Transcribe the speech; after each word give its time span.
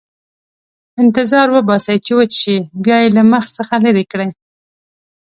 انتظار 1.01 1.47
وباسئ 1.55 1.97
چې 2.05 2.11
وچ 2.19 2.31
شي، 2.41 2.57
بیا 2.83 2.97
یې 3.03 3.09
له 3.17 3.23
مخ 3.31 3.43
څخه 3.57 3.73
لرې 3.85 4.03
کړئ. 4.11 4.29